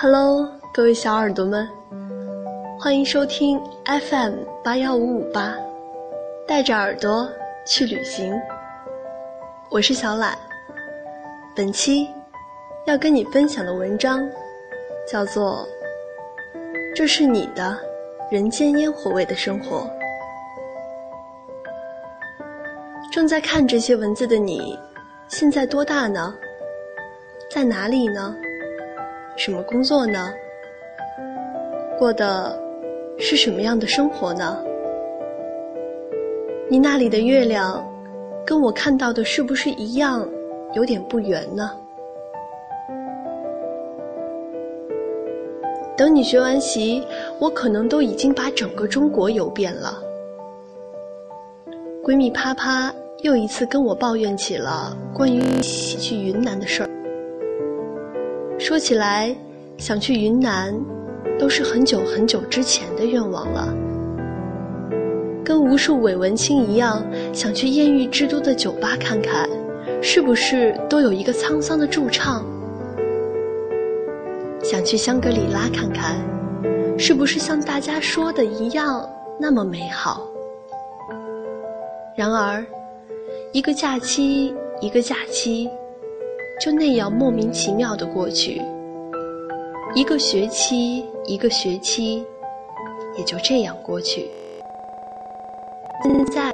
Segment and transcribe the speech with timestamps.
[0.00, 1.68] Hello，各位小耳朵们，
[2.78, 5.54] 欢迎收听 FM 八幺五五八，
[6.46, 7.28] 带着耳朵
[7.66, 8.32] 去旅行。
[9.70, 10.38] 我是小懒，
[11.56, 12.08] 本期
[12.86, 14.20] 要跟你分享的文章
[15.06, 15.66] 叫做
[16.94, 17.76] 《这是你的
[18.30, 19.78] 人间烟火味的生活》。
[23.10, 24.78] 正在看这些文字的你，
[25.28, 26.34] 现在多大呢？
[27.50, 28.34] 在哪里呢？
[29.36, 30.32] 什么工作呢？
[31.98, 32.58] 过的
[33.18, 34.64] 是什么样的生活呢？
[36.70, 37.86] 你那里的月亮，
[38.46, 40.26] 跟我看到的是不是一样，
[40.72, 41.72] 有点不圆呢？
[45.94, 47.06] 等你学完习，
[47.38, 50.02] 我可能都已经把整个中国游遍了。
[52.02, 52.90] 闺蜜啪啪
[53.20, 56.88] 又一次跟我抱怨起了关于一起去云南的事儿。
[58.60, 59.34] 说起来，
[59.76, 60.72] 想去云南，
[61.36, 63.74] 都是很久很久之前的愿望了。
[65.44, 69.50] 跟无数伪文青一样，想去艳遇之都的酒吧看看，
[70.00, 72.46] 是不是都有一个沧桑的驻唱？
[74.62, 76.16] 想去香格里拉看看，
[76.96, 79.04] 是不是像大家说的一样
[79.40, 80.24] 那么美好？
[82.14, 82.64] 然而，
[83.52, 85.68] 一个假期，一个假期。
[86.60, 88.60] 就那样莫名其妙的过去，
[89.94, 92.24] 一个学期一个学期，
[93.16, 94.28] 也就这样过去。
[96.02, 96.52] 现在，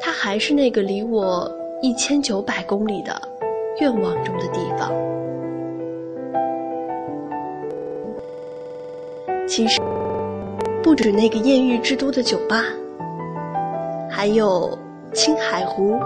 [0.00, 3.14] 它还是那个离我一千九百公里的
[3.78, 4.90] 愿望中的地方。
[9.46, 9.78] 其实，
[10.82, 12.64] 不止那个艳遇之都的酒吧，
[14.10, 14.76] 还有
[15.12, 15.98] 青海湖、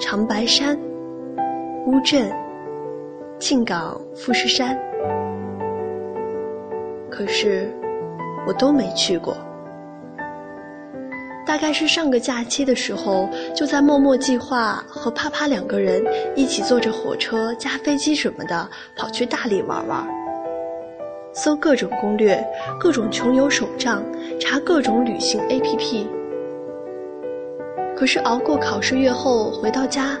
[0.00, 0.78] 长白山。
[1.86, 2.30] 乌镇、
[3.38, 4.78] 靖港、富士山，
[7.08, 7.74] 可是
[8.46, 9.34] 我都没去过。
[11.46, 16.04] 大概是上个假期的时候，就在默默计划和啪啪两个人
[16.36, 20.06] 一起坐着火车加飞机什么的跑去大理玩玩，
[21.32, 22.46] 搜各种攻略，
[22.78, 24.02] 各种穷游手账，
[24.38, 26.17] 查各种旅行 APP。
[27.98, 30.16] 可是熬过考试月后回到家。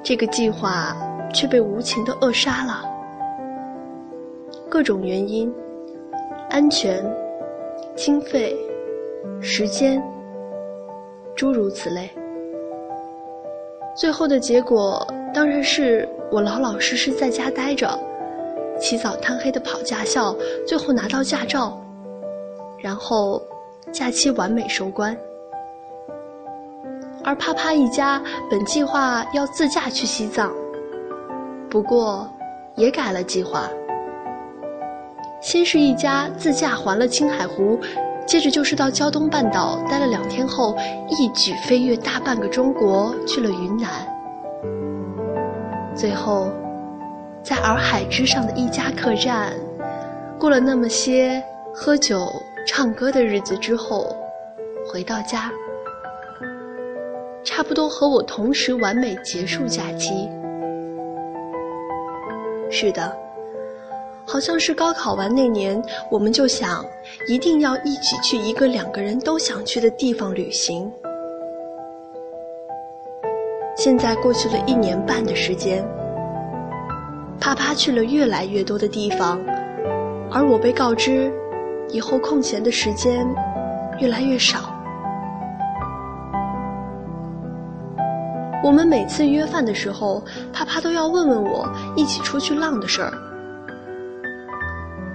[0.00, 0.96] 这个计划
[1.32, 2.84] 却被无情的扼杀了，
[4.68, 5.52] 各种原因，
[6.50, 7.04] 安全、
[7.96, 8.56] 经费、
[9.40, 10.00] 时间，
[11.34, 12.08] 诸如此类。
[13.96, 17.98] 最后的结果当然是我老老实实在家待着，
[18.78, 20.32] 起早贪黑的跑驾校，
[20.64, 21.76] 最后拿到驾照，
[22.78, 23.42] 然后
[23.90, 25.16] 假期完美收官。
[27.24, 28.20] 而啪啪一家
[28.50, 30.52] 本计划要自驾去西藏，
[31.70, 32.28] 不过
[32.76, 33.68] 也改了计划。
[35.40, 37.78] 先是一家自驾环了青海湖，
[38.26, 40.76] 接着就是到胶东半岛待了两天后，
[41.08, 43.88] 一举飞越大半个中国去了云南。
[45.94, 46.50] 最后，
[47.42, 49.52] 在洱海之上的一家客栈，
[50.38, 51.42] 过了那么些
[51.74, 52.30] 喝酒
[52.66, 54.14] 唱歌的日子之后，
[54.86, 55.50] 回到家。
[57.44, 60.28] 差不多和我同时完美结束假期。
[62.70, 63.16] 是的，
[64.26, 66.84] 好像是高考完那年，我们就想
[67.28, 70.90] 一定要一起去一个两个人都想去的地方旅行。
[73.76, 75.86] 现在过去了一年半的时间，
[77.38, 79.38] 啪啪去了越来越多的地方，
[80.32, 81.30] 而我被告知，
[81.90, 83.24] 以后空闲的时间
[84.00, 84.73] 越来越少。
[88.64, 93.12] 我们每次约饭的时候，啪啪都要问问我一起出去浪的事儿。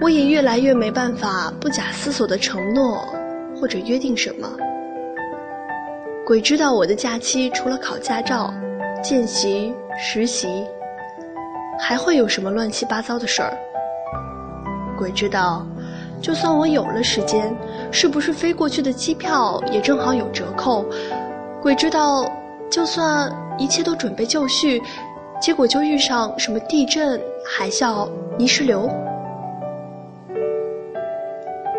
[0.00, 3.04] 我也越来越没办法不假思索的承诺
[3.60, 4.48] 或者约定什么。
[6.24, 8.54] 鬼知道我的假期除了考驾照、
[9.02, 10.64] 见习、实习，
[11.76, 13.52] 还会有什么乱七八糟的事儿。
[14.96, 15.66] 鬼知道，
[16.22, 17.52] 就算我有了时间，
[17.90, 20.86] 是不是飞过去的机票也正好有折扣？
[21.60, 22.30] 鬼知道。
[22.70, 24.82] 就算一切都准备就绪，
[25.40, 28.08] 结果就遇上什么地震、海啸、
[28.38, 28.90] 泥石流。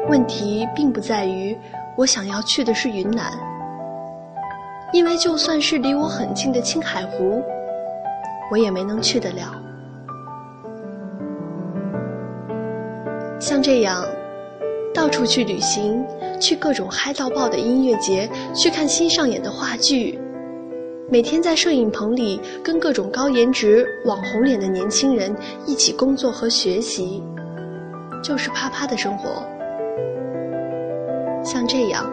[0.10, 1.58] 问题并不在于
[1.96, 3.32] 我想要去的是云南，
[4.92, 7.42] 因为就算是离我很近的青海湖，
[8.52, 9.56] 我也没能去得了。
[13.40, 14.06] 像这样，
[14.94, 16.06] 到处去旅行，
[16.40, 20.20] 去各种嗨到爆的音乐节，去看新上演的话剧。
[21.12, 25.36] 每天在摄影棚里跟各种高颜值、网红脸的年轻人
[25.68, 27.22] 一起工作和学习，
[28.24, 29.44] 就是啪啪的生活。
[31.44, 32.10] 像这样，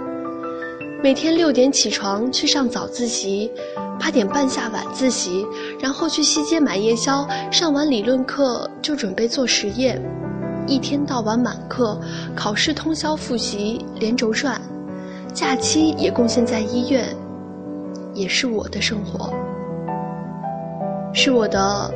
[1.01, 3.49] 每天六点起床去上早自习，
[4.01, 5.47] 八点半下晚自习，
[5.79, 10.03] 然后去西街买夜宵，上完理论课就准备做实验，
[10.67, 11.97] 一天到晚满课，
[12.35, 14.61] 考试通宵复习，连轴转，
[15.33, 17.07] 假期也贡献在医院，
[18.19, 19.33] 也是我的生活，
[21.15, 21.95] 是我的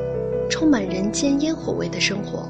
[0.48, 2.48] 充满人间烟火味的生活。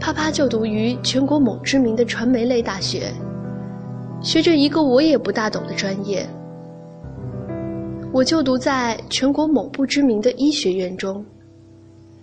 [0.00, 3.12] 啪啪就读于全国某知名的传媒类大学，
[4.20, 6.26] 学着一个我也不大懂的专业。
[8.12, 11.24] 我就读在全国某不知名的医学院中，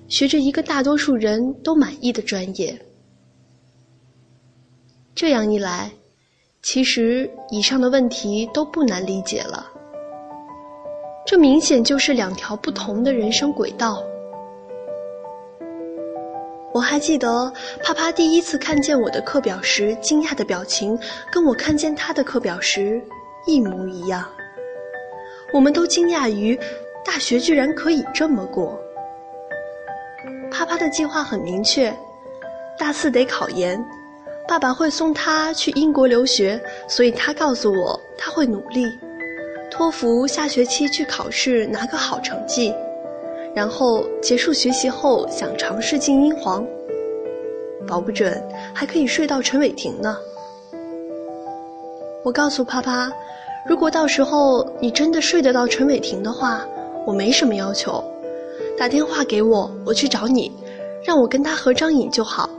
[0.09, 2.77] 学着一个大多数人都满意的专业。
[5.15, 5.91] 这样一来，
[6.61, 9.65] 其实以上的问题都不难理解了。
[11.25, 14.03] 这明显就是两条不同的人生轨道。
[16.73, 17.51] 我还记得，
[17.83, 20.97] 啪啪第一次看见我的课表时，惊讶的表情，
[21.31, 23.01] 跟我看见他的课表时
[23.45, 24.23] 一模一样。
[25.51, 26.57] 我们都惊讶于，
[27.03, 28.79] 大学居然可以这么过。
[30.49, 31.93] 啪啪的计划很明确，
[32.77, 33.83] 大四得考研，
[34.51, 38.85] 爸爸会送他去英国留学，所以他告诉我他会努力，
[39.71, 42.73] 托福下学期去考试拿个好成绩。
[43.55, 46.67] 然后结束学习后，想尝试进英皇，
[47.87, 48.43] 保不准
[48.73, 50.17] 还可以睡到陈伟霆呢。
[52.21, 53.09] 我告诉啪啪，
[53.65, 56.67] 如果到时候你真的睡得到陈伟霆的话，
[57.05, 58.03] 我没什么要求，
[58.77, 60.51] 打电话给我，我去找你，
[61.05, 62.49] 让我跟他合张影就好。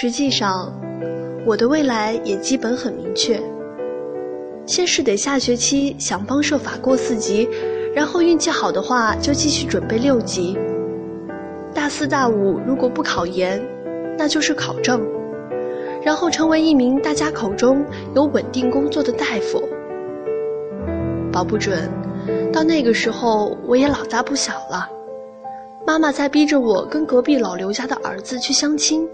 [0.00, 0.72] 实际上，
[1.44, 3.42] 我的未来也基本很明确，
[4.64, 7.48] 先是得下学期想方设法过四级。
[7.92, 10.56] 然后运气好的话，就继续准备六级。
[11.74, 13.60] 大四、大五如果不考研，
[14.16, 15.04] 那就是考证，
[16.04, 17.84] 然后成为一名大家口中
[18.14, 19.60] 有稳定工作的大夫。
[21.32, 21.90] 保不准，
[22.52, 24.88] 到那个时候我也老大不小了，
[25.84, 29.04] 妈妈在逼着我跟隔壁老刘家的儿子去相亲。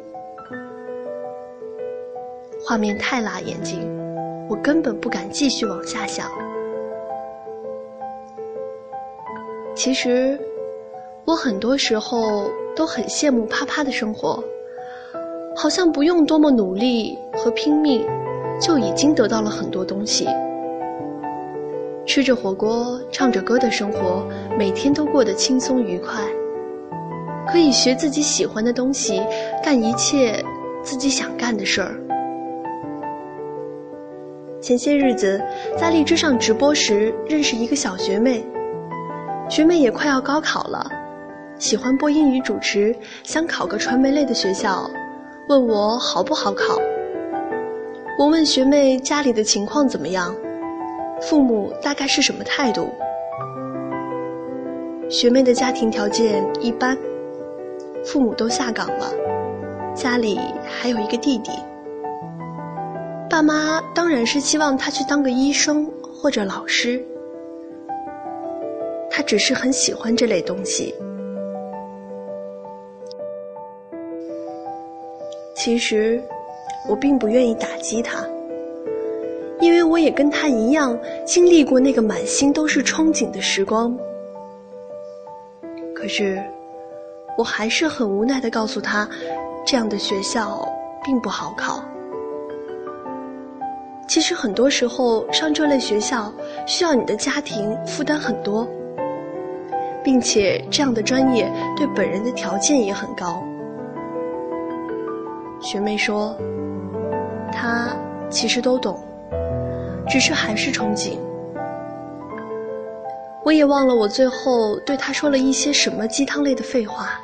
[2.67, 3.79] 画面太辣眼睛，
[4.49, 6.31] 我根本不敢继续往下想。
[9.75, 10.39] 其实，
[11.27, 14.43] 我很多时候都很羡慕啪啪的生活，
[15.55, 18.03] 好像不用多么努力和拼命，
[18.59, 20.27] 就已经得到了很多东西。
[22.07, 24.27] 吃着火锅，唱着歌的生活，
[24.59, 26.23] 每天都过得轻松愉快，
[27.47, 29.23] 可以学自己喜欢的东西，
[29.63, 30.43] 干一切
[30.83, 31.95] 自己想干的事儿。
[34.65, 35.39] 前些日子
[35.77, 38.43] 在荔枝上直播时，认识一个小学妹。
[39.47, 40.91] 学妹也快要高考了，
[41.59, 44.91] 喜欢播英语主持，想考个传媒类的学校，
[45.51, 46.79] 问我好不好考。
[48.19, 50.35] 我问学妹家里的情况怎么样，
[51.21, 52.89] 父母大概是什么态度。
[55.11, 56.97] 学妹的家庭条件一般，
[58.03, 59.13] 父母都下岗了，
[59.95, 61.53] 家里还有一个弟弟。
[63.35, 67.05] 爸妈当然是希望他去当个医生或者老师。
[69.11, 70.95] 他只是很喜欢这类东西。
[75.57, 76.23] 其实，
[76.89, 78.25] 我并不愿意打击他，
[79.59, 83.99] 因为我也跟他一样经历过那个满心都是憧憬的时光。
[85.93, 86.41] 可是，
[87.37, 89.09] 我还是很无奈的告诉他，
[89.67, 90.69] 这样的学校
[91.05, 91.83] 并不好考。
[94.07, 96.33] 其实很多时候上这类学校，
[96.67, 98.69] 需要你的家庭负担很多。
[100.05, 103.43] 并且这样的专业对本人的条件也很高。
[105.63, 106.37] 学妹说，
[107.51, 107.89] 她
[108.29, 109.01] 其实都懂，
[110.07, 111.17] 只是还是憧憬。
[113.43, 117.19] 我也忘了我最后对她说了一些什么鸡汤类的废话。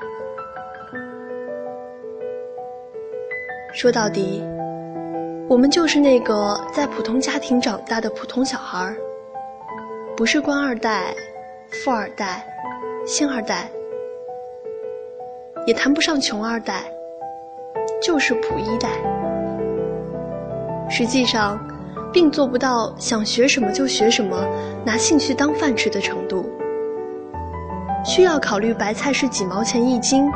[3.74, 4.42] 说到底，
[5.50, 8.96] 我们就是那个在普通家庭长大的普通小孩儿，
[10.16, 11.12] 不是官二代、
[11.72, 12.46] 富二代。
[13.04, 13.68] 星二代，
[15.66, 16.84] 也谈不上穷二代，
[18.00, 18.90] 就是普一代。
[20.88, 21.58] 实际上，
[22.12, 24.46] 并做不到想学什么就学什么，
[24.84, 26.48] 拿兴趣当饭吃的程度。
[28.04, 30.30] 需要考虑白菜是几毛钱一斤，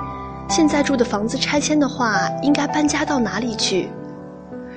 [0.49, 3.89] 现在住的房子拆迁的话，应该搬家到哪里去？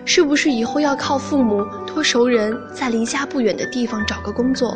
[0.07, 4.73] 是不是以后要靠父母托熟人在离家不远的地方找个工作，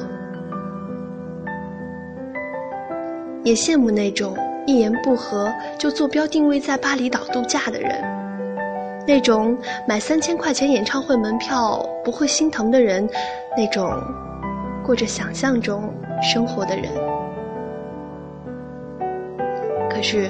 [3.42, 8.04] 也羡慕那种一言不合就坐标定位在巴厘岛度假的人，
[9.08, 9.58] 那种
[9.88, 13.10] 买三千块钱演唱会门票不会心疼的人，
[13.58, 13.90] 那种
[14.84, 16.92] 过着想象中生活的人。
[19.90, 20.30] 可是，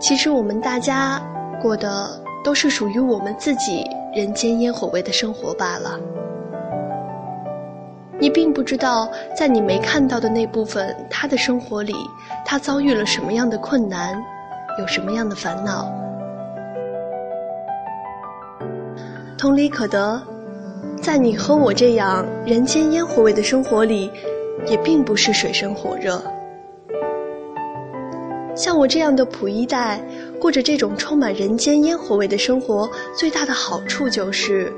[0.00, 1.22] 其实我们大家
[1.62, 3.84] 过的都是属于我们自己。
[4.14, 6.00] 人间烟火味的生活罢了。
[8.18, 11.94] 你并不知道，在你没看到的那部分他的生活里，
[12.44, 14.20] 他遭遇了什么样的困难，
[14.80, 15.92] 有什么样的烦恼。
[19.36, 20.20] 同理可得，
[21.00, 24.10] 在你和我这样人间烟火味的生活里，
[24.66, 26.20] 也并不是水深火热。
[28.56, 30.00] 像我这样的普一代。
[30.40, 34.72] 过着这种充满人间烟火味的生活，最大的好处就是，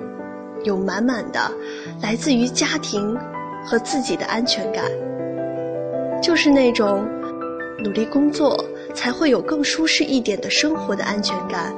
[0.64, 1.52] 有满满的
[2.00, 3.16] 来自于家庭
[3.64, 4.84] 和自己的安全感，
[6.22, 7.06] 就是那种
[7.84, 8.64] 努力工作
[8.94, 11.74] 才会有更舒适一点的生活的安全感，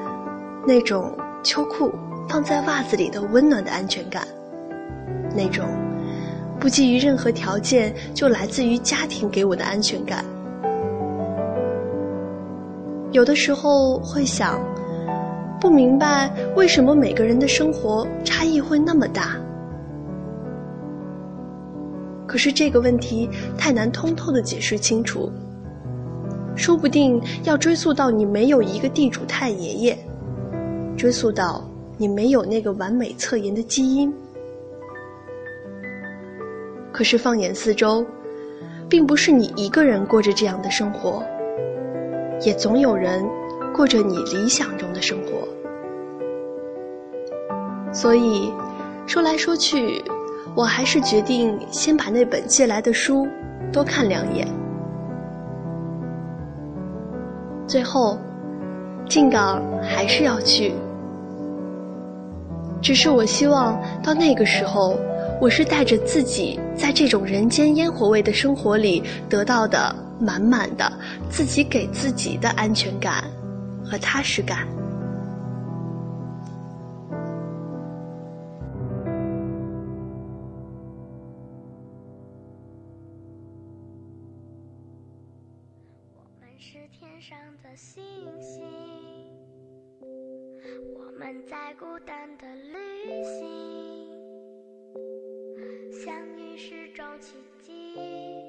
[0.67, 1.13] 那种
[1.43, 1.93] 秋裤
[2.29, 4.27] 放在袜子里的温暖的安全感，
[5.37, 5.67] 那种
[6.61, 10.25] 不基于任何条件就来自于家庭给我的安全感。
[13.13, 14.59] 有的时候会想，
[15.61, 19.37] 不明白为什么每个人的生活差异会那么大。
[22.27, 23.29] 可是这个问题
[23.59, 25.31] 太难通透的解释清楚，
[26.57, 29.99] 说不定要追溯到你没有一个地主太爷爷，
[30.97, 31.63] 追溯到
[31.99, 34.11] 你没有那个完美侧颜的基因。
[36.91, 38.05] 可是放眼四周，
[38.89, 41.23] 并不是你一个人过着这样的生活。
[42.45, 43.25] 也总有人
[43.75, 45.47] 过着你理想中的生活，
[47.93, 48.53] 所以
[49.07, 50.03] 说来说去，
[50.57, 53.27] 我还是决定先把那本借来的书
[53.73, 54.47] 多看两眼。
[57.67, 58.19] 最后，
[59.09, 60.75] 进港还是要去，
[62.83, 64.99] 只是我希望到那个时候，
[65.41, 69.95] 我是带着自己在这种人间烟火味的生活里得到的。
[70.23, 70.91] 满满的
[71.29, 73.25] 自己给自己的安全感
[73.85, 74.69] 和踏实感。
[86.15, 88.05] 我们是天上的星
[88.41, 88.63] 星，
[90.95, 93.41] 我们在孤单的旅行，
[96.05, 98.42] 相遇是种奇迹。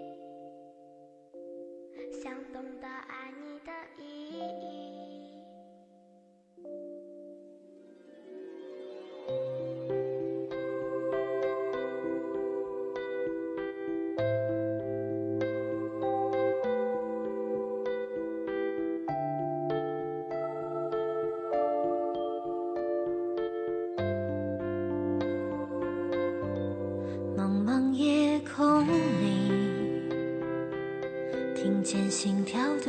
[2.54, 3.23] 懂得爱。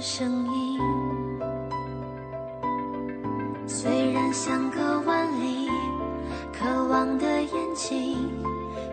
[0.00, 0.80] 声音。
[3.66, 5.68] 虽然相隔万里，
[6.52, 8.16] 渴望的眼睛。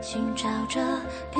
[0.02, 0.80] 寻找着
[1.34, 1.40] 彼